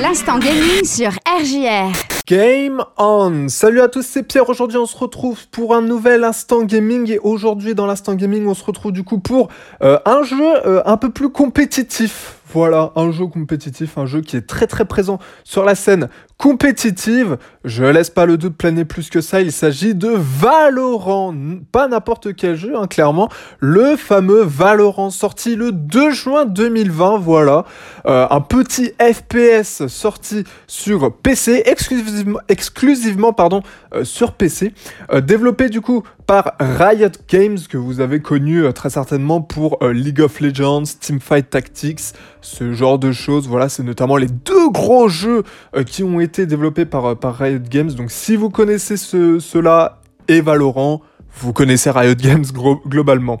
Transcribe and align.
L'instant 0.00 0.38
gaming 0.38 0.82
sur 0.84 1.10
RJR. 1.26 1.92
Game 2.26 2.82
on 2.96 3.48
Salut 3.48 3.82
à 3.82 3.88
tous, 3.88 4.02
c'est 4.02 4.22
Pierre. 4.22 4.48
Aujourd'hui, 4.48 4.78
on 4.78 4.86
se 4.86 4.96
retrouve 4.96 5.46
pour 5.48 5.74
un 5.74 5.82
nouvel 5.82 6.24
instant 6.24 6.62
gaming. 6.62 7.10
Et 7.10 7.18
aujourd'hui, 7.18 7.74
dans 7.74 7.86
l'instant 7.86 8.14
gaming, 8.14 8.46
on 8.46 8.54
se 8.54 8.64
retrouve 8.64 8.92
du 8.92 9.04
coup 9.04 9.18
pour 9.18 9.48
euh, 9.82 9.98
un 10.06 10.22
jeu 10.22 10.66
euh, 10.66 10.80
un 10.86 10.96
peu 10.96 11.10
plus 11.10 11.28
compétitif. 11.28 12.39
Voilà, 12.52 12.92
un 12.96 13.12
jeu 13.12 13.26
compétitif, 13.26 13.96
un 13.96 14.06
jeu 14.06 14.22
qui 14.22 14.36
est 14.36 14.46
très 14.46 14.66
très 14.66 14.84
présent 14.84 15.18
sur 15.44 15.64
la 15.64 15.74
scène 15.74 16.08
compétitive. 16.40 17.36
Je 17.64 17.84
laisse 17.84 18.08
pas 18.08 18.24
le 18.24 18.38
doute 18.38 18.56
planer 18.56 18.86
plus 18.86 19.10
que 19.10 19.20
ça. 19.20 19.42
Il 19.42 19.52
s'agit 19.52 19.94
de 19.94 20.08
Valorant. 20.08 21.34
Pas 21.70 21.86
n'importe 21.86 22.34
quel 22.34 22.56
jeu, 22.56 22.72
hein, 22.76 22.86
clairement. 22.86 23.28
Le 23.58 23.94
fameux 23.96 24.42
Valorant 24.42 25.10
sorti 25.10 25.54
le 25.54 25.70
2 25.70 26.10
juin 26.12 26.46
2020. 26.46 27.18
Voilà. 27.18 27.66
Euh, 28.06 28.26
un 28.30 28.40
petit 28.40 28.92
FPS 28.98 29.86
sorti 29.88 30.44
sur 30.66 31.14
PC, 31.14 31.62
exclusivement, 31.66 32.40
exclusivement 32.48 33.34
pardon, 33.34 33.62
euh, 33.94 34.04
sur 34.04 34.32
PC. 34.32 34.72
Euh, 35.12 35.20
développé 35.20 35.68
du 35.68 35.82
coup 35.82 36.04
par 36.26 36.54
Riot 36.58 37.10
Games, 37.28 37.58
que 37.68 37.76
vous 37.76 38.00
avez 38.00 38.20
connu 38.20 38.72
très 38.72 38.88
certainement 38.88 39.42
pour 39.42 39.78
League 39.84 40.20
of 40.20 40.40
Legends, 40.40 40.84
Teamfight 41.00 41.50
Tactics, 41.50 42.14
ce 42.42 42.72
genre 42.72 42.98
de 42.98 43.12
choses. 43.12 43.48
Voilà, 43.48 43.68
c'est 43.68 43.82
notamment 43.82 44.16
les 44.16 44.28
deux 44.28 44.70
gros 44.70 45.08
jeux 45.08 45.42
qui 45.86 46.02
ont 46.02 46.20
été 46.20 46.46
développés 46.46 46.84
par, 46.84 47.16
par 47.16 47.36
Riot 47.36 47.58
Games. 47.58 47.90
Donc 47.90 48.10
si 48.10 48.36
vous 48.36 48.50
connaissez 48.50 48.96
ce, 48.96 49.38
cela 49.38 50.00
et 50.28 50.40
Valorant, 50.40 51.02
vous 51.38 51.52
connaissez 51.52 51.90
Riot 51.90 52.14
Games 52.14 52.44
globalement. 52.86 53.40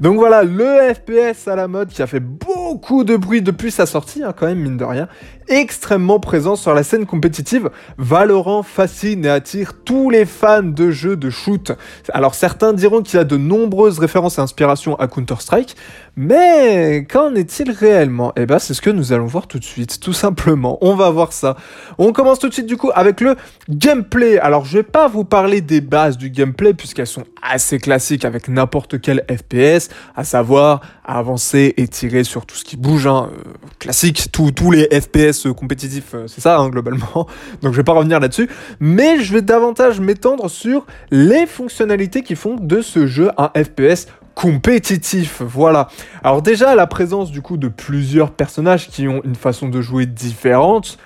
Donc 0.00 0.16
voilà, 0.16 0.42
le 0.42 0.92
FPS 0.94 1.48
à 1.48 1.56
la 1.56 1.68
mode 1.68 1.88
qui 1.88 2.02
a 2.02 2.06
fait 2.06 2.20
beaucoup 2.20 3.04
de 3.04 3.16
bruit 3.16 3.42
depuis 3.42 3.70
sa 3.70 3.86
sortie, 3.86 4.22
hein, 4.22 4.32
quand 4.36 4.46
même, 4.46 4.58
mine 4.58 4.76
de 4.76 4.84
rien, 4.84 5.08
extrêmement 5.48 6.20
présent 6.20 6.56
sur 6.56 6.74
la 6.74 6.82
scène 6.82 7.06
compétitive. 7.06 7.70
Valorant 7.98 8.62
fascine 8.62 9.24
et 9.24 9.28
attire 9.28 9.72
tous 9.84 10.10
les 10.10 10.24
fans 10.24 10.62
de 10.62 10.90
jeux 10.90 11.16
de 11.16 11.30
shoot. 11.30 11.72
Alors 12.12 12.34
certains 12.34 12.72
diront 12.72 13.02
qu'il 13.02 13.18
a 13.18 13.24
de 13.24 13.36
nombreuses 13.36 13.98
références 13.98 14.38
et 14.38 14.40
inspirations 14.40 14.96
à 14.96 15.08
Counter-Strike, 15.08 15.76
mais 16.16 17.06
qu'en 17.10 17.34
est-il 17.34 17.70
réellement? 17.70 18.32
Eh 18.36 18.44
ben 18.44 18.58
c'est 18.58 18.74
ce 18.74 18.82
que 18.82 18.90
nous 18.90 19.14
allons 19.14 19.24
voir 19.24 19.46
tout 19.46 19.58
de 19.58 19.64
suite, 19.64 19.98
tout 19.98 20.12
simplement. 20.12 20.76
On 20.82 20.94
va 20.94 21.08
voir 21.10 21.32
ça. 21.32 21.56
On 21.96 22.12
commence 22.12 22.38
tout 22.38 22.48
de 22.48 22.52
suite 22.52 22.66
du 22.66 22.76
coup 22.76 22.90
avec 22.94 23.22
le 23.22 23.36
gameplay. 23.70 24.38
Alors 24.38 24.66
je 24.66 24.78
vais 24.78 24.82
pas 24.82 25.08
vous 25.08 25.24
parler 25.24 25.62
des 25.62 25.80
bases 25.80 26.18
du 26.18 26.28
gameplay 26.28 26.74
puisqu'elles 26.74 27.06
sont 27.06 27.24
assez 27.40 27.78
classiques 27.78 28.26
avec 28.26 28.48
n'importe 28.48 29.00
quel 29.00 29.24
FPS, 29.30 29.88
à 30.14 30.24
savoir 30.24 30.82
avancer 31.04 31.72
et 31.78 31.88
tirer 31.88 32.24
sur 32.24 32.44
tout 32.44 32.56
ce 32.56 32.64
qui 32.64 32.76
bouge. 32.76 33.06
Hein. 33.06 33.30
Euh, 33.32 33.52
classique, 33.78 34.28
tous 34.30 34.70
les 34.70 34.88
FPS 35.00 35.48
compétitifs, 35.56 36.14
euh, 36.14 36.26
c'est 36.26 36.42
ça 36.42 36.58
hein, 36.58 36.68
globalement. 36.68 37.26
Donc 37.62 37.72
je 37.72 37.78
vais 37.78 37.84
pas 37.84 37.94
revenir 37.94 38.20
là-dessus, 38.20 38.50
mais 38.80 39.20
je 39.20 39.32
vais 39.32 39.42
davantage 39.42 39.98
m'étendre 39.98 40.50
sur 40.50 40.86
les 41.10 41.46
fonctionnalités 41.46 42.22
qui 42.22 42.36
font 42.36 42.56
de 42.56 42.82
ce 42.82 43.06
jeu 43.06 43.30
un 43.38 43.50
FPS 43.56 44.08
compétitif, 44.34 45.42
voilà. 45.42 45.88
Alors 46.22 46.42
déjà 46.42 46.74
la 46.74 46.86
présence 46.86 47.30
du 47.30 47.42
coup 47.42 47.56
de 47.56 47.68
plusieurs 47.68 48.30
personnages 48.30 48.88
qui 48.88 49.08
ont 49.08 49.20
une 49.24 49.34
façon 49.34 49.68
de 49.68 49.80
jouer 49.80 50.06
différente, 50.06 50.98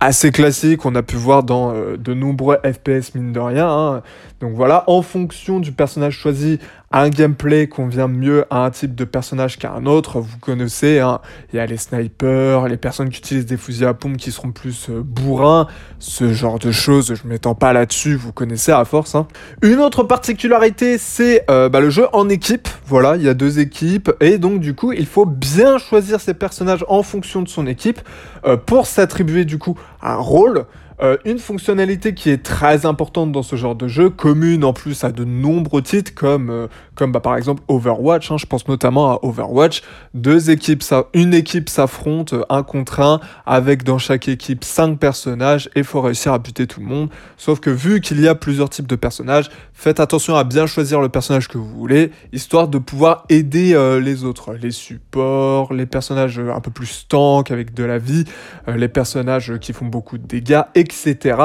assez 0.00 0.30
classique, 0.30 0.84
on 0.84 0.94
a 0.94 1.02
pu 1.02 1.16
voir 1.16 1.42
dans 1.42 1.74
euh, 1.74 1.96
de 1.96 2.14
nombreux 2.14 2.58
FPS 2.64 3.14
mine 3.14 3.32
de 3.32 3.40
rien. 3.40 3.68
Hein. 3.68 4.02
Donc 4.40 4.52
voilà, 4.54 4.84
en 4.86 5.02
fonction 5.02 5.60
du 5.60 5.72
personnage 5.72 6.14
choisi, 6.14 6.58
un 6.90 7.10
gameplay 7.10 7.68
convient 7.68 8.08
mieux 8.08 8.46
à 8.50 8.64
un 8.64 8.70
type 8.70 8.94
de 8.94 9.04
personnage 9.04 9.58
qu'à 9.58 9.72
un 9.72 9.84
autre. 9.84 10.20
Vous 10.20 10.38
connaissez, 10.38 11.00
hein, 11.00 11.20
il 11.52 11.56
y 11.56 11.58
a 11.58 11.66
les 11.66 11.76
snipers, 11.76 12.66
les 12.66 12.76
personnes 12.76 13.10
qui 13.10 13.18
utilisent 13.18 13.46
des 13.46 13.56
fusils 13.58 13.84
à 13.84 13.94
pompe 13.94 14.16
qui 14.16 14.32
seront 14.32 14.52
plus 14.52 14.88
euh, 14.88 15.02
bourrins, 15.04 15.66
ce 15.98 16.32
genre 16.32 16.58
de 16.58 16.72
choses. 16.72 17.14
Je 17.14 17.28
m'étends 17.28 17.54
pas 17.54 17.72
là-dessus, 17.72 18.16
vous 18.16 18.32
connaissez 18.32 18.72
à 18.72 18.84
force. 18.84 19.14
Hein. 19.14 19.26
Une 19.62 19.80
autre 19.80 20.02
particularité, 20.02 20.96
c'est 20.96 21.44
euh, 21.50 21.68
bah, 21.68 21.80
le 21.80 21.90
jeu 21.90 22.06
en 22.12 22.28
équipe. 22.28 22.68
Voilà, 22.86 23.16
il 23.16 23.22
y 23.22 23.28
a 23.28 23.34
deux 23.34 23.58
équipes 23.58 24.10
et 24.20 24.38
donc 24.38 24.60
du 24.60 24.74
coup, 24.74 24.92
il 24.92 25.06
faut 25.06 25.26
bien 25.26 25.76
choisir 25.76 26.20
ses 26.20 26.34
personnages 26.34 26.84
en 26.88 27.02
fonction 27.02 27.42
de 27.42 27.48
son 27.48 27.66
équipe 27.66 28.00
euh, 28.46 28.56
pour 28.56 28.86
s'attribuer 28.86 29.44
du 29.44 29.58
coup 29.58 29.78
un 30.02 30.16
rôle. 30.16 30.64
Euh, 31.00 31.16
une 31.24 31.38
fonctionnalité 31.38 32.12
qui 32.12 32.28
est 32.30 32.42
très 32.42 32.84
importante 32.84 33.30
dans 33.30 33.44
ce 33.44 33.54
genre 33.54 33.76
de 33.76 33.86
jeu, 33.86 34.10
commune 34.10 34.64
en 34.64 34.72
plus 34.72 35.04
à 35.04 35.12
de 35.12 35.24
nombreux 35.24 35.80
titres 35.80 36.12
comme, 36.12 36.50
euh, 36.50 36.66
comme 36.98 37.12
bah, 37.12 37.20
par 37.20 37.36
exemple 37.36 37.62
Overwatch, 37.68 38.30
hein, 38.32 38.36
je 38.38 38.46
pense 38.46 38.66
notamment 38.66 39.12
à 39.12 39.20
Overwatch, 39.22 39.82
deux 40.14 40.50
équipes, 40.50 40.82
une 41.14 41.32
équipe 41.32 41.68
s'affronte 41.68 42.34
un 42.50 42.64
contre 42.64 43.00
un 43.00 43.20
avec 43.46 43.84
dans 43.84 43.98
chaque 43.98 44.26
équipe 44.26 44.64
cinq 44.64 44.98
personnages 44.98 45.70
et 45.76 45.84
faut 45.84 46.00
réussir 46.00 46.32
à 46.32 46.40
buter 46.40 46.66
tout 46.66 46.80
le 46.80 46.86
monde. 46.86 47.08
Sauf 47.36 47.60
que 47.60 47.70
vu 47.70 48.00
qu'il 48.00 48.20
y 48.20 48.26
a 48.26 48.34
plusieurs 48.34 48.68
types 48.68 48.88
de 48.88 48.96
personnages, 48.96 49.48
faites 49.72 50.00
attention 50.00 50.34
à 50.34 50.42
bien 50.42 50.66
choisir 50.66 51.00
le 51.00 51.08
personnage 51.08 51.46
que 51.46 51.56
vous 51.56 51.68
voulez, 51.68 52.10
histoire 52.32 52.66
de 52.66 52.78
pouvoir 52.78 53.24
aider 53.28 53.74
euh, 53.74 54.00
les 54.00 54.24
autres, 54.24 54.54
les 54.54 54.72
supports, 54.72 55.72
les 55.72 55.86
personnages 55.86 56.40
un 56.40 56.60
peu 56.60 56.72
plus 56.72 57.06
tank 57.08 57.52
avec 57.52 57.74
de 57.74 57.84
la 57.84 57.98
vie, 57.98 58.24
les 58.66 58.88
personnages 58.88 59.58
qui 59.60 59.72
font 59.72 59.86
beaucoup 59.86 60.18
de 60.18 60.26
dégâts, 60.26 60.62
et 60.74 60.88
etc., 60.88 61.36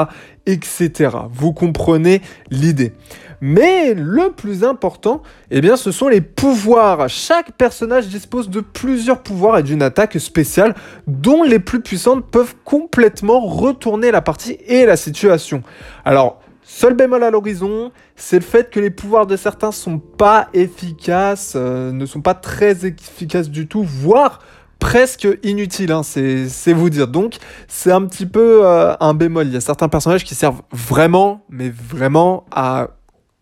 etc. 0.46 1.10
Vous 1.30 1.52
comprenez 1.52 2.22
l'idée. 2.50 2.92
Mais 3.40 3.94
le 3.94 4.30
plus 4.30 4.64
important, 4.64 5.22
eh 5.50 5.60
bien, 5.60 5.76
ce 5.76 5.92
sont 5.92 6.08
les 6.08 6.20
pouvoirs. 6.20 7.08
Chaque 7.08 7.52
personnage 7.52 8.08
dispose 8.08 8.48
de 8.48 8.60
plusieurs 8.60 9.22
pouvoirs 9.22 9.58
et 9.58 9.62
d'une 9.62 9.82
attaque 9.82 10.18
spéciale, 10.18 10.74
dont 11.06 11.42
les 11.42 11.58
plus 11.58 11.80
puissantes 11.80 12.24
peuvent 12.30 12.54
complètement 12.64 13.40
retourner 13.40 14.10
la 14.10 14.22
partie 14.22 14.56
et 14.66 14.86
la 14.86 14.96
situation. 14.96 15.62
Alors, 16.04 16.40
Seul 16.66 16.94
bémol 16.94 17.22
à 17.22 17.30
l'horizon, 17.30 17.92
c'est 18.16 18.38
le 18.38 18.44
fait 18.44 18.70
que 18.70 18.80
les 18.80 18.90
pouvoirs 18.90 19.26
de 19.26 19.36
certains 19.36 19.70
sont 19.70 19.98
pas 19.98 20.48
efficaces, 20.54 21.52
euh, 21.56 21.92
ne 21.92 22.06
sont 22.06 22.22
pas 22.22 22.32
très 22.32 22.86
efficaces 22.86 23.50
du 23.50 23.68
tout, 23.68 23.84
voire 23.84 24.40
presque 24.84 25.26
inutile, 25.42 25.92
hein, 25.92 26.02
c'est 26.02 26.72
vous 26.74 26.90
dire. 26.90 27.08
Donc, 27.08 27.36
c'est 27.68 27.90
un 27.90 28.02
petit 28.02 28.26
peu 28.26 28.66
euh, 28.66 28.94
un 29.00 29.14
bémol. 29.14 29.46
Il 29.46 29.54
y 29.54 29.56
a 29.56 29.62
certains 29.62 29.88
personnages 29.88 30.24
qui 30.24 30.34
servent 30.34 30.60
vraiment, 30.72 31.42
mais 31.48 31.70
vraiment 31.70 32.44
à 32.52 32.90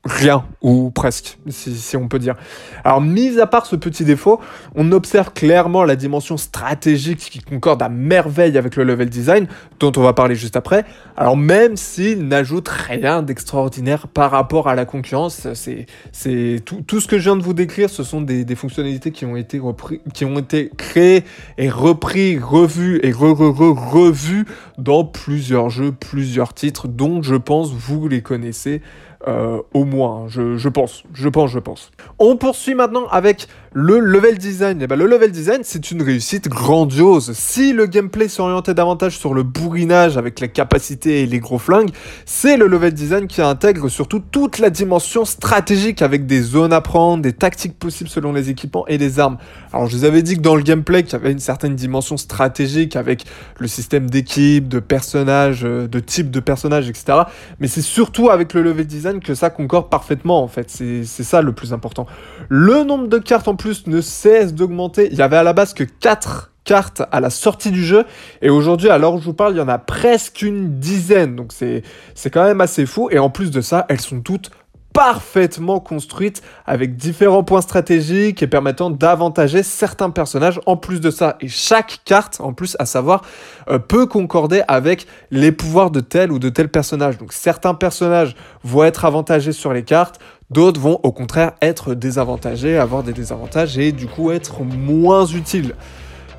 rien, 0.05 0.45
ou 0.63 0.91
presque, 0.91 1.39
si, 1.49 1.97
on 1.97 2.09
peut 2.09 2.19
dire. 2.19 2.35
Alors, 2.83 3.01
mis 3.01 3.39
à 3.39 3.47
part 3.47 3.67
ce 3.67 3.77
petit 3.77 4.05
défaut, 4.05 4.41
on 4.75 4.91
observe 4.91 5.33
clairement 5.33 5.85
la 5.85 5.95
dimension 5.95 6.37
stratégique 6.37 7.19
qui 7.19 7.39
concorde 7.39 7.83
à 7.83 7.89
merveille 7.89 8.59
avec 8.59 8.75
le 8.75 8.83
level 8.83 9.09
design, 9.09 9.47
dont 9.79 9.93
on 9.97 10.03
va 10.03 10.13
parler 10.13 10.35
juste 10.35 10.57
après. 10.57 10.85
Alors, 11.17 11.37
même 11.37 11.77
s'il 11.77 12.27
n'ajoute 12.27 12.69
rien 12.69 13.23
d'extraordinaire 13.23 14.09
par 14.09 14.33
rapport 14.33 14.69
à 14.69 14.75
la 14.75 14.87
concurrence, 14.87 15.47
c'est 15.55 16.63
tout, 16.65 16.83
tout, 16.85 17.01
ce 17.01 17.07
que 17.07 17.19
je 17.19 17.25
viens 17.25 17.37
de 17.37 17.43
vous 17.43 17.55
décrire, 17.55 17.89
ce 17.89 18.03
sont 18.03 18.23
des, 18.23 18.45
des 18.45 18.57
fonctionnalités 18.57 19.13
qui 19.13 19.25
ont 19.25 19.37
été 19.37 19.61
repris, 19.61 20.01
qui 20.15 20.25
ont 20.25 20.39
été 20.39 20.71
créées 20.77 21.23
et 21.59 21.69
repris, 21.69 22.41
revus 22.41 22.99
et 23.05 23.13
re, 23.13 23.33
re, 23.33 23.53
re, 23.57 23.93
revus 23.93 24.47
dans 24.79 25.05
plusieurs 25.05 25.71
jeux, 25.71 25.93
plusieurs 25.93 26.55
titres, 26.55 26.89
dont 26.89 27.23
je 27.23 27.37
pense 27.37 27.73
vous 27.73 28.09
les 28.09 28.21
connaissez. 28.21 28.83
Euh, 29.29 29.63
au 29.73 29.85
moins, 29.85 30.27
je, 30.29 30.57
je, 30.57 30.69
pense, 30.69 31.05
je 31.15 31.29
pense, 31.29 31.51
je 31.51 31.61
pense. 31.61 31.93
On 32.19 32.37
poursuit 32.37 32.75
maintenant 32.75 33.07
avec 33.07 33.47
le 33.75 34.01
level 34.01 34.37
design. 34.37 34.81
Et 34.81 34.85
eh 34.85 34.87
ben, 34.87 34.99
le 34.99 35.07
level 35.07 35.31
design, 35.31 35.61
c'est 35.63 35.91
une 35.91 36.03
réussite 36.03 36.49
grandiose. 36.49 37.33
Si 37.33 37.73
le 37.73 37.87
gameplay 37.87 38.29
s'orientait 38.29 38.75
davantage 38.75 39.19
sur 39.19 39.33
le 39.33 39.43
bourrinage 39.43 40.19
avec 40.19 40.41
la 40.41 40.49
capacité 40.49 41.23
et 41.23 41.27
les 41.27 41.41
gros 41.41 41.59
flingues, 41.59 41.91
c'est 42.27 42.57
le 42.57 42.67
level 42.67 42.93
design 42.93 43.27
qui 43.27 43.41
intègre 43.41 43.89
surtout 43.89 44.19
toute 44.19 44.59
la 44.59 44.69
dimension 44.69 45.25
stratégique 45.25 46.03
avec 46.03 46.27
des 46.27 46.43
zones 46.43 46.73
à 46.73 46.81
prendre, 46.81 47.23
des 47.23 47.33
tactiques 47.33 47.79
possibles 47.79 48.11
selon 48.11 48.33
les 48.33 48.51
équipements 48.51 48.87
et 48.89 48.99
les 48.99 49.19
armes. 49.19 49.39
Alors 49.73 49.87
je 49.87 49.97
vous 49.97 50.05
avais 50.05 50.23
dit 50.23 50.37
que 50.37 50.43
dans 50.43 50.57
le 50.57 50.63
gameplay, 50.63 51.03
qu'il 51.03 51.15
y 51.15 51.17
avait 51.17 51.33
une 51.33 51.39
certaine 51.39 51.75
dimension 51.75 52.19
stratégique 52.19 52.97
avec 52.97 53.25
le 53.59 53.69
système 53.69 54.11
d'équipe, 54.11 54.69
de 54.69 54.81
personnages, 54.81 55.65
euh, 55.65 55.89
de 55.89 56.01
type 56.01 56.31
de 56.31 56.41
personnages, 56.41 56.89
etc. 56.89 57.21
Mais 57.59 57.69
c'est 57.69 57.83
surtout 57.83 58.29
avec 58.29 58.53
le 58.53 58.63
level 58.63 58.87
design 58.87 59.21
que 59.21 59.35
ça 59.35 59.49
concorde 59.49 59.89
parfaitement 59.89 60.43
en 60.43 60.49
fait. 60.49 60.71
C'est 60.71 61.05
ça 61.05 61.41
le 61.41 61.53
plus 61.53 61.73
important. 61.73 62.07
Le 62.49 62.85
nombre 62.85 63.09
de 63.09 63.19
cartes 63.19 63.49
en 63.49 63.57
plus 63.63 63.87
ne 63.87 64.01
cesse 64.01 64.55
d'augmenter. 64.55 65.09
Il 65.13 65.19
y 65.19 65.23
avait 65.23 65.37
à 65.37 65.45
la 65.45 65.53
base 65.53 65.73
que 65.73 65.85
4 65.85 66.51
cartes 66.65 67.03
à 67.13 67.21
la 67.21 67.31
sortie 67.31 67.71
du 67.71 67.85
jeu. 67.85 68.05
Et 68.41 68.51
aujourd'hui, 68.51 68.89
à 68.89 68.99
l'heure 68.99 69.15
où 69.15 69.21
je 69.21 69.25
vous 69.25 69.35
parle, 69.35 69.55
il 69.55 69.59
y 69.59 69.61
en 69.61 69.69
a 69.69 69.79
presque 69.79 70.43
une 70.43 70.81
dizaine. 70.81 71.37
Donc 71.37 71.53
c'est 71.53 72.31
quand 72.33 72.43
même 72.43 72.61
assez 72.61 72.87
fou. 72.87 73.09
Et 73.13 73.21
en 73.21 73.31
plus 73.31 73.53
de 73.53 73.61
ça, 73.61 73.87
elles 73.89 74.01
sont 74.01 74.21
toutes 74.21 74.51
parfaitement 74.93 75.79
construites 75.79 76.43
avec 76.67 76.97
différents 76.97 77.45
points 77.45 77.61
stratégiques 77.61 78.43
et 78.43 78.49
permettant 78.49 78.91
d'avantager 78.91 79.63
certains 79.63 80.11
personnages 80.11 80.61
en 80.67 80.77
plus 80.77 81.01
de 81.01 81.13
ça. 81.13 81.37
Et 81.41 81.49
chaque 81.49 82.01
carte, 82.05 82.41
en 82.41 82.53
plus, 82.53 82.77
à 82.81 82.85
savoir, 82.85 83.23
euh, 83.71 83.79
peut 83.79 84.07
concorder 84.07 84.63
avec 84.67 85.07
les 85.31 85.53
pouvoirs 85.53 85.93
de 85.93 86.01
tel 86.01 86.33
ou 86.33 86.41
de 86.41 86.49
tel 86.49 86.69
personnage. 86.69 87.17
Donc 87.17 87.33
certains 87.33 87.75
personnages 87.75 88.35
vont 88.65 88.83
être 88.83 89.05
avantagés 89.05 89.53
sur 89.53 89.73
les 89.73 89.85
cartes, 89.85 90.21
D'autres 90.53 90.81
vont 90.81 91.01
au 91.03 91.13
contraire 91.13 91.53
être 91.61 91.95
désavantagés, 91.95 92.79
avoir 92.79 93.03
des 93.03 93.13
désavantages 93.13 93.79
et 93.79 93.93
du 93.93 94.07
coup 94.07 94.31
être 94.31 94.63
moins 94.63 95.27
utiles. 95.27 95.75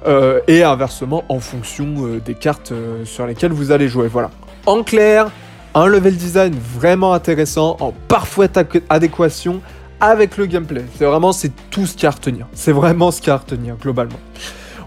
euh, 0.05 0.39
et 0.47 0.63
inversement 0.63 1.23
en 1.29 1.39
fonction 1.39 1.95
euh, 1.99 2.19
des 2.19 2.33
cartes 2.33 2.71
euh, 2.71 3.05
sur 3.05 3.25
lesquelles 3.25 3.53
vous 3.53 3.71
allez 3.71 3.87
jouer. 3.87 4.07
Voilà. 4.07 4.31
En 4.65 4.83
clair, 4.83 5.31
un 5.73 5.87
level 5.87 6.15
design 6.15 6.53
vraiment 6.53 7.13
intéressant, 7.13 7.77
en 7.79 7.93
parfaite 8.07 8.59
adéquation 8.89 9.61
avec 9.99 10.37
le 10.37 10.45
gameplay. 10.45 10.83
C'est 10.97 11.05
vraiment 11.05 11.31
c'est 11.31 11.51
tout 11.69 11.85
ce 11.85 11.93
qu'il 11.93 12.03
y 12.03 12.05
a 12.07 12.09
à 12.09 12.11
retenir. 12.11 12.47
C'est 12.53 12.73
vraiment 12.73 13.11
ce 13.11 13.19
qu'il 13.19 13.29
y 13.29 13.31
a 13.31 13.35
à 13.35 13.37
retenir 13.37 13.75
globalement. 13.77 14.19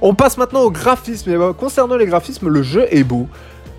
On 0.02 0.14
passe 0.14 0.36
maintenant 0.36 0.60
au 0.60 0.70
graphisme. 0.70 1.30
Et 1.30 1.54
concernant 1.58 1.96
les 1.96 2.06
graphismes, 2.06 2.48
le 2.48 2.62
jeu 2.62 2.86
est 2.90 3.04
beau, 3.04 3.26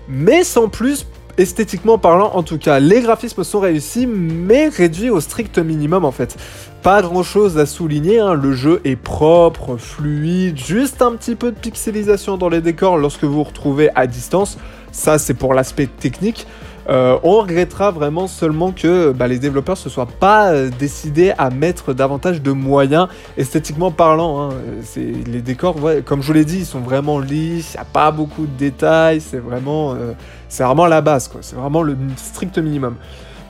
mais 0.08 0.42
sans 0.42 0.68
plus 0.68 1.06
esthétiquement 1.38 1.96
parlant 1.96 2.32
en 2.34 2.42
tout 2.42 2.58
cas. 2.58 2.80
Les 2.80 3.00
graphismes 3.00 3.44
sont 3.44 3.60
réussis, 3.60 4.06
mais 4.06 4.68
réduits 4.68 5.08
au 5.08 5.20
strict 5.20 5.58
minimum 5.58 6.04
en 6.04 6.12
fait. 6.12 6.36
Pas 6.82 7.00
grand 7.00 7.22
chose 7.22 7.58
à 7.58 7.66
souligner, 7.66 8.18
hein. 8.18 8.34
le 8.34 8.52
jeu 8.52 8.80
est 8.84 8.96
propre, 8.96 9.76
fluide, 9.76 10.58
juste 10.58 11.00
un 11.00 11.12
petit 11.12 11.34
peu 11.34 11.52
de 11.52 11.58
pixelisation 11.58 12.36
dans 12.36 12.48
les 12.48 12.60
décors 12.60 12.98
lorsque 12.98 13.24
vous 13.24 13.34
vous 13.34 13.44
retrouvez 13.44 13.88
à 13.94 14.06
distance. 14.06 14.58
Ça 14.92 15.18
c'est 15.18 15.34
pour 15.34 15.54
l'aspect 15.54 15.86
technique. 15.86 16.46
Euh, 16.88 17.18
on 17.22 17.40
regrettera 17.42 17.90
vraiment 17.90 18.26
seulement 18.26 18.72
que 18.72 19.12
bah, 19.12 19.28
les 19.28 19.38
développeurs 19.38 19.76
se 19.76 19.90
soient 19.90 20.06
pas 20.06 20.52
euh, 20.52 20.70
décidés 20.78 21.32
à 21.36 21.50
mettre 21.50 21.92
davantage 21.92 22.40
de 22.40 22.50
moyens 22.50 23.08
esthétiquement 23.36 23.90
parlant. 23.90 24.50
Hein. 24.50 24.54
les 24.96 25.42
décors, 25.42 25.76
comme 26.06 26.22
je 26.22 26.26
vous 26.26 26.32
l'ai 26.32 26.46
dit, 26.46 26.60
ils 26.60 26.66
sont 26.66 26.80
vraiment 26.80 27.18
lisses, 27.18 27.74
il 27.74 27.76
n'y 27.76 27.82
a 27.82 27.84
pas 27.84 28.10
beaucoup 28.10 28.46
de 28.46 28.56
détails, 28.56 29.20
c'est 29.20 29.38
vraiment, 29.38 29.92
euh, 29.94 30.12
c'est 30.48 30.64
vraiment 30.64 30.86
la 30.86 31.02
base, 31.02 31.30
C'est 31.42 31.56
vraiment 31.56 31.82
le 31.82 31.96
strict 32.16 32.56
minimum. 32.58 32.96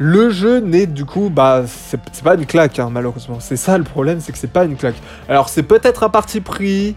Le 0.00 0.30
jeu 0.30 0.58
n'est 0.58 0.86
du 0.86 1.04
coup, 1.04 1.30
bah, 1.32 1.62
c'est 1.66 2.00
pas 2.22 2.34
une 2.34 2.46
claque, 2.46 2.78
hein, 2.78 2.88
malheureusement. 2.90 3.38
C'est 3.40 3.56
ça 3.56 3.78
le 3.78 3.84
problème, 3.84 4.20
c'est 4.20 4.32
que 4.32 4.38
c'est 4.38 4.52
pas 4.52 4.64
une 4.64 4.76
claque. 4.76 5.00
Alors 5.28 5.48
c'est 5.48 5.62
peut-être 5.62 6.02
un 6.02 6.08
parti 6.08 6.40
pris, 6.40 6.96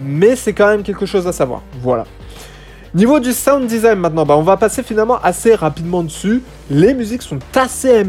mais 0.00 0.34
c'est 0.34 0.52
quand 0.52 0.66
même 0.66 0.82
quelque 0.82 1.06
chose 1.06 1.26
à 1.28 1.32
savoir. 1.32 1.62
Voilà. 1.80 2.04
Niveau 2.94 3.20
du 3.20 3.32
sound 3.32 3.66
design 3.66 3.98
maintenant, 3.98 4.24
bah 4.24 4.34
on 4.36 4.42
va 4.42 4.56
passer 4.56 4.82
finalement 4.82 5.18
assez 5.22 5.54
rapidement 5.54 6.02
dessus. 6.02 6.42
Les 6.70 6.94
musiques 6.94 7.20
sont 7.20 7.38
assez, 7.54 8.04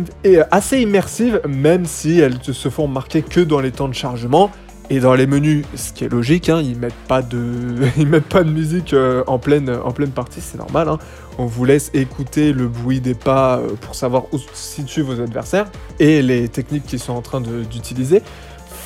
assez 0.51 0.79
immersives, 0.81 1.41
même 1.47 1.85
si 1.85 2.19
elles 2.19 2.37
se 2.41 2.69
font 2.69 2.87
marquer 2.87 3.21
que 3.21 3.41
dans 3.41 3.59
les 3.59 3.71
temps 3.71 3.89
de 3.89 3.93
chargement. 3.93 4.51
Et 4.91 4.99
dans 4.99 5.13
les 5.13 5.27
menus, 5.27 5.65
ce 5.75 5.93
qui 5.93 6.05
est 6.05 6.09
logique, 6.09 6.49
hein, 6.49 6.61
ils 6.63 6.77
mettent 6.77 6.93
pas 7.07 7.21
de, 7.21 7.37
mettent 8.05 8.23
pas 8.23 8.43
de 8.43 8.49
musique 8.49 8.93
euh, 8.93 9.23
en 9.27 9.37
pleine, 9.37 9.69
en 9.69 9.91
partie, 9.91 10.41
c'est 10.41 10.57
normal. 10.57 10.89
Hein. 10.89 10.97
On 11.37 11.45
vous 11.45 11.63
laisse 11.63 11.91
écouter 11.93 12.53
le 12.53 12.67
bruit 12.67 12.99
des 12.99 13.13
pas 13.13 13.57
euh, 13.57 13.75
pour 13.81 13.93
savoir 13.93 14.23
où 14.31 14.39
se 14.39 14.47
situent 14.53 15.01
vos 15.01 15.21
adversaires 15.21 15.67
et 15.99 16.23
les 16.23 16.47
techniques 16.47 16.87
qu'ils 16.87 16.99
sont 16.99 17.13
en 17.13 17.21
train 17.21 17.39
d'utiliser 17.41 18.23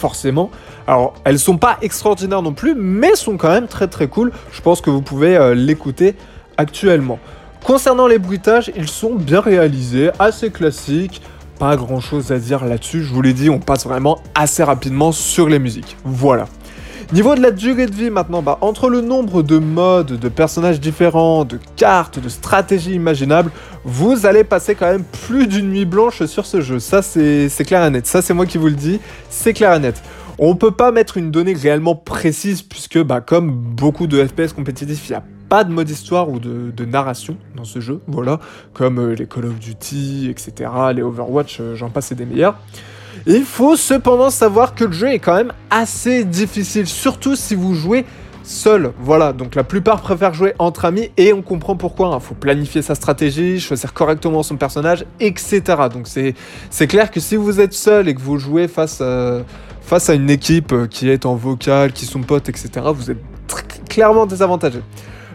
forcément. 0.03 0.51
Alors, 0.85 1.13
elles 1.23 1.39
sont 1.39 1.55
pas 1.55 1.77
extraordinaires 1.81 2.41
non 2.41 2.51
plus, 2.51 2.75
mais 2.75 3.15
sont 3.15 3.37
quand 3.37 3.51
même 3.51 3.67
très 3.67 3.87
très 3.87 4.09
cool. 4.09 4.33
Je 4.51 4.59
pense 4.59 4.81
que 4.81 4.89
vous 4.89 5.01
pouvez 5.01 5.37
euh, 5.37 5.55
l'écouter 5.55 6.15
actuellement. 6.57 7.19
Concernant 7.63 8.05
les 8.05 8.19
bruitages, 8.19 8.69
ils 8.75 8.89
sont 8.89 9.15
bien 9.15 9.39
réalisés, 9.39 10.09
assez 10.19 10.51
classiques. 10.51 11.21
Pas 11.57 11.77
grand 11.77 12.01
chose 12.01 12.33
à 12.33 12.37
dire 12.37 12.65
là-dessus, 12.65 13.01
je 13.01 13.13
vous 13.13 13.21
l'ai 13.21 13.31
dit, 13.31 13.49
on 13.49 13.59
passe 13.59 13.85
vraiment 13.85 14.19
assez 14.35 14.61
rapidement 14.61 15.13
sur 15.13 15.47
les 15.47 15.59
musiques. 15.59 15.95
Voilà. 16.03 16.47
Niveau 17.13 17.35
de 17.35 17.41
la 17.41 17.51
durée 17.51 17.85
de 17.85 17.93
vie 17.93 18.09
maintenant, 18.09 18.41
bah, 18.41 18.57
entre 18.61 18.89
le 18.89 18.99
nombre 18.99 19.43
de 19.43 19.59
modes, 19.59 20.17
de 20.17 20.29
personnages 20.29 20.79
différents, 20.79 21.45
de 21.45 21.59
cartes, 21.75 22.17
de 22.17 22.27
stratégies 22.27 22.95
imaginables, 22.95 23.51
vous 23.83 24.25
allez 24.25 24.43
passer 24.43 24.73
quand 24.73 24.87
même 24.87 25.03
plus 25.27 25.45
d'une 25.45 25.69
nuit 25.69 25.85
blanche 25.85 26.25
sur 26.25 26.47
ce 26.47 26.59
jeu. 26.59 26.79
Ça, 26.79 27.03
c'est 27.03 27.65
clair 27.67 27.85
et 27.85 27.91
net. 27.91 28.07
Ça, 28.07 28.23
c'est 28.23 28.33
moi 28.33 28.47
qui 28.47 28.57
vous 28.57 28.65
le 28.65 28.73
dis. 28.73 28.99
C'est 29.29 29.53
clair 29.53 29.75
et 29.75 29.79
net. 29.79 30.01
On 30.39 30.55
peut 30.55 30.71
pas 30.71 30.91
mettre 30.91 31.17
une 31.17 31.29
donnée 31.29 31.53
réellement 31.53 31.93
précise 31.93 32.63
puisque, 32.63 32.99
bah, 33.03 33.21
comme 33.21 33.51
beaucoup 33.51 34.07
de 34.07 34.25
FPS 34.25 34.51
compétitifs, 34.51 35.07
il 35.07 35.11
n'y 35.11 35.17
a 35.17 35.23
pas 35.49 35.63
de 35.63 35.71
mode 35.71 35.91
histoire 35.91 36.29
ou 36.29 36.39
de, 36.39 36.85
narration 36.85 37.37
dans 37.55 37.63
ce 37.63 37.79
jeu. 37.79 38.01
Voilà, 38.07 38.39
comme 38.73 38.97
euh, 38.97 39.13
les 39.13 39.27
Call 39.27 39.45
of 39.45 39.59
Duty, 39.59 40.29
etc., 40.31 40.71
les 40.95 41.03
Overwatch, 41.03 41.59
euh, 41.59 41.75
j'en 41.75 41.91
passe 41.91 42.11
des 42.13 42.25
meilleurs. 42.25 42.57
Il 43.25 43.43
faut 43.43 43.75
cependant 43.75 44.29
savoir 44.29 44.75
que 44.75 44.85
le 44.85 44.91
jeu 44.91 45.11
est 45.11 45.19
quand 45.19 45.35
même 45.35 45.53
assez 45.69 46.25
difficile, 46.25 46.87
surtout 46.87 47.35
si 47.35 47.55
vous 47.55 47.73
jouez 47.73 48.05
seul. 48.43 48.91
Voilà, 48.99 49.33
donc 49.33 49.55
la 49.55 49.63
plupart 49.63 50.01
préfèrent 50.01 50.33
jouer 50.33 50.53
entre 50.59 50.85
amis 50.85 51.09
et 51.17 51.33
on 51.33 51.41
comprend 51.41 51.75
pourquoi. 51.75 52.09
Il 52.09 52.13
hein. 52.13 52.19
faut 52.19 52.35
planifier 52.35 52.81
sa 52.81 52.95
stratégie, 52.95 53.59
choisir 53.59 53.93
correctement 53.93 54.43
son 54.43 54.57
personnage, 54.57 55.05
etc. 55.19 55.61
Donc 55.91 56.07
c'est 56.07 56.87
clair 56.87 57.11
que 57.11 57.19
si 57.19 57.35
vous 57.35 57.59
êtes 57.59 57.73
seul 57.73 58.07
et 58.09 58.15
que 58.15 58.21
vous 58.21 58.37
jouez 58.37 58.67
face 58.67 59.01
à, 59.01 59.43
face 59.81 60.09
à 60.09 60.13
une 60.13 60.29
équipe 60.29 60.73
qui 60.89 61.09
est 61.09 61.25
en 61.25 61.35
vocal, 61.35 61.93
qui 61.93 62.05
sont 62.05 62.21
potes, 62.21 62.49
etc., 62.49 62.69
vous 62.93 63.11
êtes 63.11 63.23
clairement 63.89 64.25
désavantagé. 64.25 64.79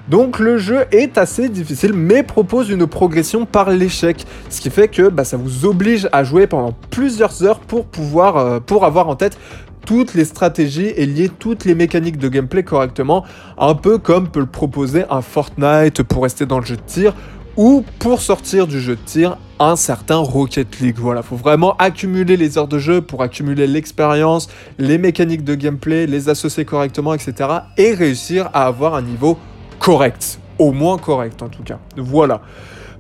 Donc 0.09 0.39
le 0.39 0.57
jeu 0.57 0.87
est 0.91 1.19
assez 1.19 1.51
difficile, 1.51 1.93
mais 1.93 2.23
propose 2.23 2.71
une 2.71 2.87
progression 2.87 3.45
par 3.45 3.71
l'échec, 3.71 4.25
ce 4.49 4.61
qui 4.61 4.71
fait 4.71 4.89
que 4.89 5.11
bah, 5.11 5.25
ça 5.25 5.37
vous 5.37 5.67
oblige 5.67 6.09
à 6.13 6.25
jouer 6.25 6.47
pendant 6.47 6.73
plusieurs 6.91 7.43
heures 7.45 7.61
pour 7.61 7.85
pouvoir, 7.85 8.37
euh, 8.39 8.59
pour 8.59 8.87
avoir 8.87 9.09
en 9.09 9.17
tête 9.17 9.39
toutes 9.85 10.15
les 10.15 10.25
stratégies 10.25 10.93
et 10.97 11.05
lier 11.05 11.31
toutes 11.31 11.65
les 11.65 11.75
mécaniques 11.75 12.19
de 12.19 12.29
gameplay 12.29 12.63
correctement, 12.63 13.25
un 13.59 13.75
peu 13.75 13.99
comme 13.99 14.29
peut 14.29 14.41
le 14.41 14.47
proposer 14.47 15.05
un 15.11 15.21
Fortnite 15.21 16.03
pour 16.03 16.23
rester 16.23 16.47
dans 16.47 16.59
le 16.59 16.65
jeu 16.65 16.77
de 16.77 16.83
tir 16.87 17.15
ou 17.57 17.85
pour 17.99 18.23
sortir 18.23 18.67
du 18.67 18.81
jeu 18.81 18.97
de 18.97 19.01
tir 19.05 19.37
un 19.59 19.77
certain 19.77 20.17
Rocket 20.17 20.81
League. 20.81 20.97
Voilà, 20.99 21.23
faut 21.23 21.37
vraiment 21.37 21.77
accumuler 21.79 22.37
les 22.37 22.57
heures 22.57 22.69
de 22.69 22.79
jeu 22.79 23.01
pour 23.01 23.23
accumuler 23.23 23.67
l'expérience, 23.67 24.49
les 24.79 24.97
mécaniques 24.97 25.45
de 25.45 25.55
gameplay, 25.55 26.07
les 26.07 26.29
associer 26.29 26.65
correctement, 26.65 27.15
etc. 27.15 27.35
et 27.77 27.93
réussir 27.93 28.49
à 28.55 28.67
avoir 28.67 28.95
un 28.95 29.03
niveau 29.03 29.37
correct. 29.79 30.39
Au 30.59 30.73
moins 30.73 30.99
correct 30.99 31.43
en 31.43 31.49
tout 31.49 31.63
cas. 31.63 31.79
Voilà. 31.97 32.41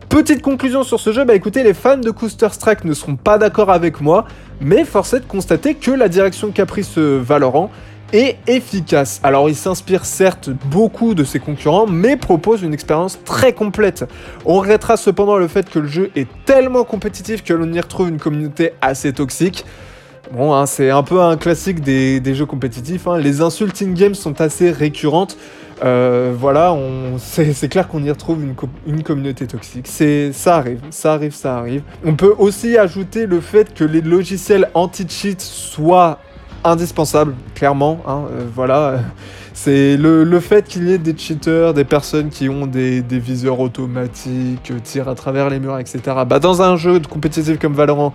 Petite 0.08 0.40
conclusion 0.40 0.84
sur 0.84 0.98
ce 1.00 1.12
jeu, 1.12 1.24
bah 1.24 1.34
écoutez, 1.34 1.62
les 1.62 1.74
fans 1.74 1.98
de 1.98 2.10
Coaster 2.10 2.48
Strike 2.50 2.84
ne 2.84 2.94
seront 2.94 3.16
pas 3.16 3.36
d'accord 3.36 3.70
avec 3.70 4.00
moi, 4.00 4.24
mais 4.58 4.84
force 4.84 5.12
est 5.12 5.20
de 5.20 5.26
constater 5.26 5.74
que 5.74 5.90
la 5.90 6.08
direction 6.08 6.50
qu'a 6.50 6.64
pris 6.64 6.82
ce 6.82 7.18
Valorant 7.18 7.70
est 8.14 8.38
efficace. 8.46 9.20
Alors 9.22 9.50
il 9.50 9.54
s'inspire 9.54 10.06
certes 10.06 10.48
beaucoup 10.70 11.14
de 11.14 11.24
ses 11.24 11.40
concurrents, 11.40 11.86
mais 11.86 12.16
propose 12.16 12.62
une 12.62 12.72
expérience 12.72 13.18
très 13.24 13.52
complète. 13.52 14.06
On 14.46 14.54
regrettera 14.54 14.96
cependant 14.96 15.36
le 15.36 15.46
fait 15.46 15.68
que 15.68 15.78
le 15.78 15.88
jeu 15.88 16.10
est 16.16 16.26
tellement 16.46 16.84
compétitif 16.84 17.44
que 17.44 17.52
l'on 17.52 17.70
y 17.72 17.80
retrouve 17.80 18.08
une 18.08 18.18
communauté 18.18 18.72
assez 18.80 19.12
toxique. 19.12 19.66
Bon, 20.32 20.54
hein, 20.54 20.66
c'est 20.66 20.90
un 20.90 21.02
peu 21.02 21.20
un 21.20 21.36
classique 21.36 21.80
des, 21.80 22.34
jeux 22.34 22.46
compétitifs. 22.46 23.06
Hein. 23.06 23.18
Les 23.18 23.40
insultes 23.40 23.80
in-game 23.82 24.14
sont 24.14 24.40
assez 24.40 24.70
récurrentes. 24.70 25.38
Euh, 25.84 26.34
voilà, 26.36 26.76
c'est 27.18 27.68
clair 27.68 27.88
qu'on 27.88 28.02
y 28.02 28.10
retrouve 28.10 28.42
une, 28.86 29.02
communauté 29.02 29.46
toxique. 29.46 29.86
Ça 29.86 30.56
arrive, 30.56 30.80
ça 30.90 31.14
arrive, 31.14 31.34
ça 31.34 31.56
arrive. 31.58 31.82
On 32.04 32.14
peut 32.14 32.34
aussi 32.38 32.76
ajouter 32.76 33.26
le 33.26 33.40
fait 33.40 33.74
que 33.74 33.84
les 33.84 34.00
logiciels 34.00 34.70
anti-cheat 34.74 35.40
soient 35.40 36.18
indispensables, 36.64 37.34
clairement. 37.54 38.00
Hein, 38.06 38.24
euh, 38.32 38.44
voilà, 38.52 39.00
c'est 39.54 39.96
le, 39.96 40.40
fait 40.40 40.66
qu'il 40.66 40.88
y 40.88 40.92
ait 40.92 40.98
des 40.98 41.16
cheaters, 41.16 41.74
des 41.74 41.84
personnes 41.84 42.28
qui 42.30 42.48
ont 42.48 42.66
des, 42.66 43.02
viseurs 43.10 43.60
automatiques, 43.60 44.72
tirent 44.82 45.08
à 45.08 45.14
travers 45.14 45.48
les 45.50 45.60
murs, 45.60 45.78
etc. 45.78 46.00
Bah, 46.26 46.38
dans 46.38 46.62
un 46.62 46.76
jeu 46.76 47.00
compétitif 47.00 47.58
comme 47.58 47.74
Valorant, 47.74 48.14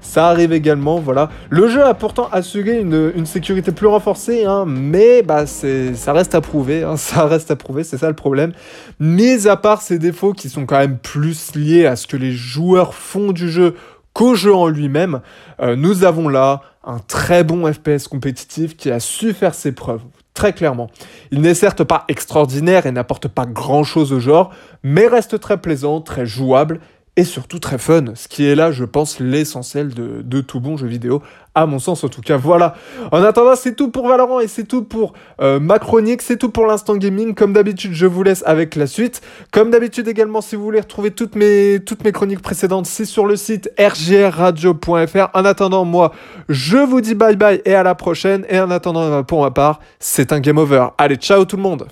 ça 0.00 0.28
arrive 0.28 0.52
également, 0.52 1.00
voilà. 1.00 1.28
Le 1.50 1.68
jeu 1.68 1.84
a 1.84 1.94
pourtant 1.94 2.28
assuré 2.32 2.80
une, 2.80 3.26
sécurité 3.26 3.72
plus 3.72 3.86
renforcée, 3.86 4.44
hein, 4.44 4.64
mais 4.66 5.22
bah, 5.22 5.44
ça 5.46 6.12
reste 6.12 6.34
à 6.34 6.40
prouver, 6.40 6.82
hein, 6.82 6.96
ça 6.98 7.26
reste 7.26 7.50
à 7.50 7.56
prouver, 7.56 7.84
c'est 7.84 7.98
ça 7.98 8.08
le 8.08 8.14
problème. 8.14 8.52
Mis 9.00 9.48
à 9.48 9.56
part 9.56 9.82
ces 9.82 9.98
défauts 9.98 10.32
qui 10.32 10.48
sont 10.48 10.66
quand 10.66 10.78
même 10.78 10.98
plus 10.98 11.54
liés 11.54 11.86
à 11.86 11.96
ce 11.96 12.06
que 12.06 12.16
les 12.16 12.32
joueurs 12.32 12.94
font 12.94 13.32
du 13.32 13.50
jeu 13.50 13.74
qu'au 14.12 14.34
jeu 14.34 14.52
en 14.52 14.66
lui-même, 14.66 15.20
euh, 15.60 15.76
nous 15.76 16.04
avons 16.04 16.28
là 16.28 16.62
un 16.84 16.98
très 16.98 17.44
bon 17.44 17.72
FPS 17.72 18.08
compétitif 18.08 18.76
qui 18.76 18.90
a 18.90 18.98
su 18.98 19.32
faire 19.32 19.54
ses 19.54 19.72
preuves, 19.72 20.00
très 20.34 20.52
clairement. 20.52 20.88
Il 21.30 21.40
n'est 21.40 21.54
certes 21.54 21.84
pas 21.84 22.04
extraordinaire 22.08 22.86
et 22.86 22.92
n'apporte 22.92 23.28
pas 23.28 23.46
grand-chose 23.46 24.12
au 24.12 24.20
genre, 24.20 24.50
mais 24.82 25.06
reste 25.06 25.38
très 25.38 25.58
plaisant, 25.58 26.00
très 26.00 26.26
jouable 26.26 26.80
et 27.18 27.24
surtout 27.24 27.58
très 27.58 27.78
fun, 27.78 28.14
ce 28.14 28.28
qui 28.28 28.46
est 28.46 28.54
là, 28.54 28.70
je 28.70 28.84
pense, 28.84 29.18
l'essentiel 29.18 29.92
de, 29.92 30.40
tout 30.40 30.60
bon 30.60 30.76
jeu 30.76 30.86
vidéo, 30.86 31.20
à 31.56 31.66
mon 31.66 31.80
sens 31.80 32.04
en 32.04 32.08
tout 32.08 32.20
cas. 32.20 32.36
Voilà. 32.36 32.76
En 33.10 33.24
attendant, 33.24 33.56
c'est 33.56 33.74
tout 33.74 33.90
pour 33.90 34.06
Valorant 34.06 34.38
et 34.38 34.46
c'est 34.46 34.62
tout 34.62 34.84
pour 34.84 35.14
euh, 35.40 35.58
ma 35.58 35.80
chronique, 35.80 36.22
c'est 36.22 36.36
tout 36.36 36.50
pour 36.50 36.64
l'instant 36.64 36.94
gaming. 36.94 37.34
Comme 37.34 37.52
d'habitude, 37.52 37.92
je 37.92 38.06
vous 38.06 38.22
laisse 38.22 38.44
avec 38.46 38.76
la 38.76 38.86
suite. 38.86 39.20
Comme 39.50 39.72
d'habitude 39.72 40.06
également, 40.06 40.40
si 40.40 40.54
vous 40.54 40.62
voulez 40.62 40.78
retrouver 40.78 41.10
toutes 41.10 41.34
mes, 41.34 41.80
toutes 41.84 42.04
mes 42.04 42.12
chroniques 42.12 42.40
précédentes, 42.40 42.86
c'est 42.86 43.04
sur 43.04 43.26
le 43.26 43.34
site 43.34 43.68
rgrradio.fr. 43.76 45.30
En 45.34 45.44
attendant, 45.44 45.84
moi, 45.84 46.12
je 46.48 46.76
vous 46.76 47.00
dis 47.00 47.16
bye 47.16 47.34
bye 47.34 47.60
et 47.64 47.74
à 47.74 47.82
la 47.82 47.96
prochaine. 47.96 48.46
Et 48.48 48.60
en 48.60 48.70
attendant, 48.70 49.24
pour 49.24 49.42
ma 49.42 49.50
part, 49.50 49.80
c'est 49.98 50.32
un 50.32 50.38
game 50.38 50.58
over. 50.58 50.90
Allez, 50.98 51.16
ciao 51.16 51.44
tout 51.44 51.56
le 51.56 51.62
monde 51.62 51.84